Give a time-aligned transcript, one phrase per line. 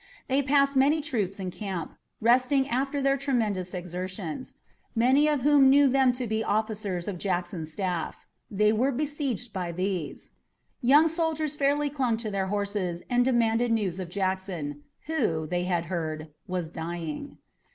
[0.27, 4.55] They passed many troops in camp, resting after their tremendous exertions,
[4.95, 8.25] many of whom knew them to be officers of Jackson's staff.
[8.49, 10.31] They were besieged by these.
[10.81, 15.85] Young soldiers fairly clung to their horses and demanded news of Jackson, who, they had
[15.85, 17.37] heard, was dying.